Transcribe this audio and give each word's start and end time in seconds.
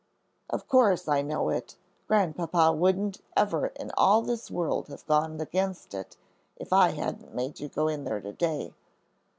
"Of 0.49 0.67
course 0.67 1.07
I 1.07 1.21
know 1.21 1.49
it. 1.49 1.75
Grandpapa 2.07 2.73
wouldn't 2.73 3.21
ever 3.37 3.67
in 3.67 3.91
all 3.95 4.23
this 4.23 4.49
world 4.49 4.87
have 4.87 5.05
gone 5.05 5.39
against 5.39 5.93
it 5.93 6.17
if 6.55 6.73
I 6.73 6.89
hadn't 6.93 7.35
made 7.35 7.59
you 7.59 7.69
go 7.69 7.87
in 7.87 8.03
there 8.03 8.19
to 8.19 8.33
day." 8.33 8.73